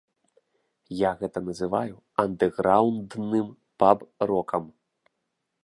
[0.99, 3.47] Я гэта называю андэграўндным
[3.85, 4.65] паб-рокам.